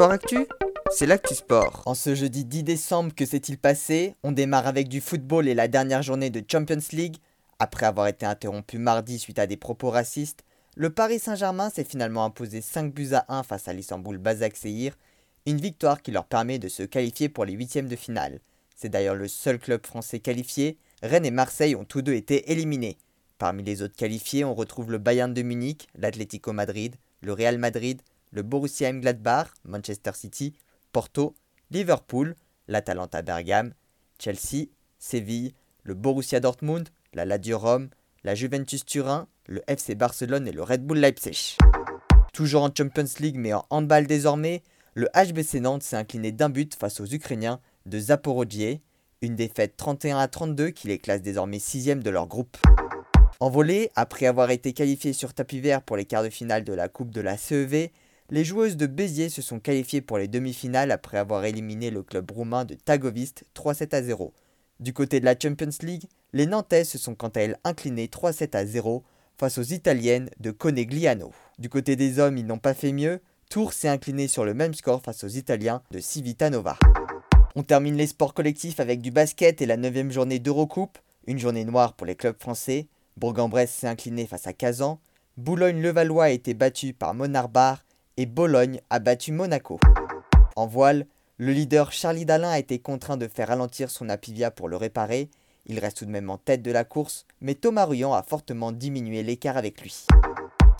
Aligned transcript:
Sport 0.00 0.12
Actu, 0.12 0.46
c'est 0.90 1.04
l'actu 1.04 1.34
sport. 1.34 1.82
En 1.84 1.92
ce 1.92 2.14
jeudi 2.14 2.46
10 2.46 2.62
décembre, 2.62 3.14
que 3.14 3.26
s'est-il 3.26 3.58
passé? 3.58 4.14
On 4.22 4.32
démarre 4.32 4.66
avec 4.66 4.88
du 4.88 5.02
football 5.02 5.46
et 5.46 5.52
la 5.52 5.68
dernière 5.68 6.02
journée 6.02 6.30
de 6.30 6.42
Champions 6.50 6.80
League. 6.92 7.18
Après 7.58 7.84
avoir 7.84 8.06
été 8.06 8.24
interrompu 8.24 8.78
mardi 8.78 9.18
suite 9.18 9.38
à 9.38 9.46
des 9.46 9.58
propos 9.58 9.90
racistes, 9.90 10.42
le 10.74 10.88
Paris 10.88 11.18
Saint-Germain 11.18 11.68
s'est 11.68 11.84
finalement 11.84 12.24
imposé 12.24 12.62
5 12.62 12.94
buts 12.94 13.12
à 13.12 13.26
1 13.28 13.42
face 13.42 13.68
à 13.68 13.74
l'Istanbul 13.74 14.16
Basaksehir, 14.16 14.96
une 15.44 15.60
victoire 15.60 16.00
qui 16.00 16.12
leur 16.12 16.24
permet 16.24 16.58
de 16.58 16.68
se 16.68 16.82
qualifier 16.82 17.28
pour 17.28 17.44
les 17.44 17.52
huitièmes 17.52 17.88
de 17.88 17.96
finale. 17.96 18.40
C'est 18.76 18.88
d'ailleurs 18.88 19.16
le 19.16 19.28
seul 19.28 19.58
club 19.58 19.84
français 19.84 20.20
qualifié, 20.20 20.78
Rennes 21.02 21.26
et 21.26 21.30
Marseille 21.30 21.76
ont 21.76 21.84
tous 21.84 22.00
deux 22.00 22.14
été 22.14 22.50
éliminés. 22.50 22.96
Parmi 23.36 23.62
les 23.62 23.82
autres 23.82 23.96
qualifiés, 23.96 24.46
on 24.46 24.54
retrouve 24.54 24.92
le 24.92 24.96
Bayern 24.96 25.34
de 25.34 25.42
Munich, 25.42 25.88
l'Atlético 25.94 26.54
Madrid, 26.54 26.96
le 27.20 27.34
Real 27.34 27.58
Madrid, 27.58 28.00
le 28.32 28.42
Borussia 28.42 28.92
Mönchengladbach, 28.92 29.48
Manchester 29.64 30.12
City, 30.14 30.54
Porto, 30.92 31.34
Liverpool, 31.70 32.34
l'Atalanta 32.68 33.22
Bergame, 33.22 33.74
Chelsea, 34.18 34.66
Séville, 34.98 35.54
le 35.82 35.94
Borussia 35.94 36.40
Dortmund, 36.40 36.88
la 37.14 37.24
Lazio 37.24 37.58
Rome, 37.58 37.88
la 38.24 38.34
Juventus 38.34 38.84
Turin, 38.84 39.26
le 39.46 39.62
FC 39.66 39.94
Barcelone 39.94 40.46
et 40.46 40.52
le 40.52 40.62
Red 40.62 40.84
Bull 40.84 40.98
Leipzig. 40.98 41.56
Toujours 42.32 42.62
en 42.62 42.70
Champions 42.76 43.04
League 43.18 43.36
mais 43.38 43.52
en 43.52 43.64
handball 43.70 44.06
désormais, 44.06 44.62
le 44.94 45.08
HBC 45.14 45.60
Nantes 45.60 45.82
s'est 45.82 45.96
incliné 45.96 46.32
d'un 46.32 46.50
but 46.50 46.74
face 46.74 47.00
aux 47.00 47.06
Ukrainiens 47.06 47.60
de 47.86 47.98
Zaporozhye, 47.98 48.80
une 49.22 49.34
défaite 49.34 49.76
31 49.76 50.18
à 50.18 50.28
32 50.28 50.70
qui 50.70 50.88
les 50.88 50.98
classe 50.98 51.22
désormais 51.22 51.58
6 51.58 51.96
de 51.96 52.10
leur 52.10 52.26
groupe. 52.26 52.56
En 53.40 53.48
volée, 53.48 53.90
après 53.96 54.26
avoir 54.26 54.50
été 54.50 54.72
qualifiées 54.72 55.12
sur 55.12 55.32
tapis 55.32 55.60
vert 55.60 55.82
pour 55.82 55.96
les 55.96 56.04
quarts 56.04 56.22
de 56.22 56.28
finale 56.28 56.62
de 56.62 56.72
la 56.72 56.88
Coupe 56.88 57.10
de 57.10 57.20
la 57.20 57.36
CEV, 57.36 57.88
les 58.30 58.44
joueuses 58.44 58.76
de 58.76 58.86
Béziers 58.86 59.28
se 59.28 59.42
sont 59.42 59.58
qualifiées 59.58 60.00
pour 60.00 60.16
les 60.18 60.28
demi-finales 60.28 60.92
après 60.92 61.18
avoir 61.18 61.44
éliminé 61.44 61.90
le 61.90 62.04
club 62.04 62.30
roumain 62.30 62.64
de 62.64 62.74
Tagovist 62.74 63.44
3-7 63.56 63.94
à 63.94 64.02
0. 64.02 64.32
Du 64.78 64.92
côté 64.92 65.18
de 65.18 65.24
la 65.24 65.34
Champions 65.40 65.68
League, 65.82 66.04
les 66.32 66.46
Nantaises 66.46 66.90
se 66.90 66.98
sont 66.98 67.16
quant 67.16 67.28
à 67.28 67.40
elles 67.40 67.58
inclinées 67.64 68.06
3-7 68.06 68.56
à 68.56 68.64
0 68.64 69.02
face 69.36 69.58
aux 69.58 69.62
Italiennes 69.62 70.30
de 70.38 70.52
Conegliano. 70.52 71.32
Du 71.58 71.68
côté 71.68 71.96
des 71.96 72.20
hommes, 72.20 72.38
ils 72.38 72.46
n'ont 72.46 72.58
pas 72.58 72.74
fait 72.74 72.92
mieux. 72.92 73.20
Tours 73.50 73.72
s'est 73.72 73.88
incliné 73.88 74.28
sur 74.28 74.44
le 74.44 74.54
même 74.54 74.74
score 74.74 75.02
face 75.02 75.24
aux 75.24 75.28
Italiens 75.28 75.82
de 75.90 75.98
Civitanova. 75.98 76.78
On 77.56 77.64
termine 77.64 77.96
les 77.96 78.06
sports 78.06 78.32
collectifs 78.32 78.78
avec 78.78 79.02
du 79.02 79.10
basket 79.10 79.60
et 79.60 79.66
la 79.66 79.76
9 79.76 80.12
journée 80.12 80.38
d'Eurocoupe, 80.38 80.98
une 81.26 81.40
journée 81.40 81.64
noire 81.64 81.94
pour 81.94 82.06
les 82.06 82.14
clubs 82.14 82.38
français. 82.38 82.86
Bourg-en-Bresse 83.16 83.72
s'est 83.72 83.88
incliné 83.88 84.26
face 84.26 84.46
à 84.46 84.52
Kazan. 84.52 85.00
Boulogne-Levallois 85.36 86.24
a 86.24 86.30
été 86.30 86.54
battu 86.54 86.92
par 86.92 87.14
Monarbar 87.14 87.82
et 88.20 88.26
Bologne 88.26 88.82
a 88.90 88.98
battu 88.98 89.32
Monaco. 89.32 89.80
En 90.54 90.66
voile, 90.66 91.06
le 91.38 91.54
leader 91.54 91.90
Charlie 91.90 92.26
Dalin 92.26 92.50
a 92.50 92.58
été 92.58 92.78
contraint 92.78 93.16
de 93.16 93.26
faire 93.26 93.48
ralentir 93.48 93.90
son 93.90 94.10
Apivia 94.10 94.50
pour 94.50 94.68
le 94.68 94.76
réparer. 94.76 95.30
Il 95.64 95.78
reste 95.78 95.96
tout 95.96 96.04
de 96.04 96.10
même 96.10 96.28
en 96.28 96.36
tête 96.36 96.60
de 96.60 96.70
la 96.70 96.84
course, 96.84 97.24
mais 97.40 97.54
Thomas 97.54 97.86
Ruyant 97.86 98.12
a 98.12 98.22
fortement 98.22 98.72
diminué 98.72 99.22
l'écart 99.22 99.56
avec 99.56 99.80
lui. 99.80 100.04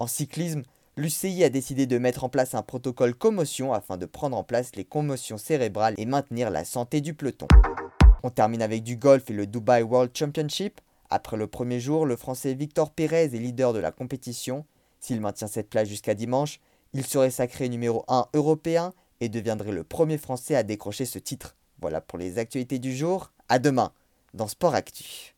En 0.00 0.08
cyclisme, 0.08 0.64
l'UCI 0.96 1.44
a 1.44 1.48
décidé 1.48 1.86
de 1.86 1.98
mettre 1.98 2.24
en 2.24 2.28
place 2.28 2.56
un 2.56 2.62
protocole 2.62 3.14
commotion 3.14 3.72
afin 3.72 3.96
de 3.98 4.06
prendre 4.06 4.36
en 4.36 4.42
place 4.42 4.74
les 4.74 4.84
commotions 4.84 5.38
cérébrales 5.38 5.94
et 5.96 6.06
maintenir 6.06 6.50
la 6.50 6.64
santé 6.64 7.00
du 7.00 7.14
peloton. 7.14 7.46
On 8.24 8.30
termine 8.30 8.62
avec 8.62 8.82
du 8.82 8.96
golf 8.96 9.30
et 9.30 9.34
le 9.34 9.46
Dubai 9.46 9.82
World 9.82 10.10
Championship. 10.12 10.80
Après 11.08 11.36
le 11.36 11.46
premier 11.46 11.78
jour, 11.78 12.04
le 12.04 12.16
Français 12.16 12.54
Victor 12.54 12.90
Pérez 12.90 13.26
est 13.26 13.38
leader 13.38 13.74
de 13.74 13.78
la 13.78 13.92
compétition. 13.92 14.64
S'il 14.98 15.20
maintient 15.20 15.46
cette 15.46 15.70
place 15.70 15.88
jusqu'à 15.88 16.14
dimanche, 16.14 16.58
il 16.92 17.06
serait 17.06 17.30
sacré 17.30 17.68
numéro 17.68 18.04
1 18.08 18.28
européen 18.34 18.92
et 19.20 19.28
deviendrait 19.28 19.72
le 19.72 19.84
premier 19.84 20.18
Français 20.18 20.54
à 20.54 20.62
décrocher 20.62 21.04
ce 21.04 21.18
titre. 21.18 21.56
Voilà 21.80 22.00
pour 22.00 22.18
les 22.18 22.38
actualités 22.38 22.78
du 22.78 22.96
jour. 22.96 23.32
À 23.48 23.58
demain 23.58 23.92
dans 24.34 24.48
Sport 24.48 24.74
Actu. 24.74 25.34